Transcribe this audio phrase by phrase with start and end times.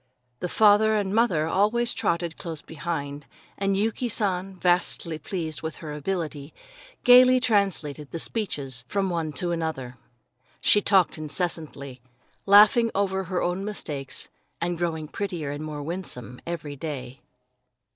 [0.39, 5.93] The father and mother always trotted close behind, and Yuki San, vastly pleased with her
[5.93, 6.55] ability,
[7.03, 9.97] gaily translated the speeches from one to another.
[10.59, 12.01] She talked incessantly,
[12.47, 14.29] laughing over her own mistakes,
[14.59, 17.21] and growing prettier and more winsome every day.